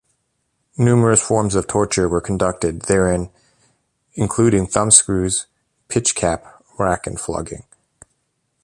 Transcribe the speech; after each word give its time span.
Numerous 0.79 1.21
forms 1.21 1.53
of 1.53 1.67
torture 1.67 2.09
were 2.09 2.21
conducted 2.21 2.81
therein 2.87 3.29
including 4.15 4.65
thumb 4.65 4.89
screws, 4.89 5.45
pitch-cap, 5.89 6.43
rack 6.79 7.05
and 7.05 7.19
flogging. 7.19 7.65